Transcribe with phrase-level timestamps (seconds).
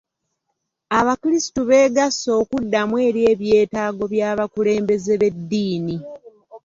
[0.99, 5.97] Abakulisitu begasse okuddamu eri ebyetaago by'abakulembeze b'eddiini.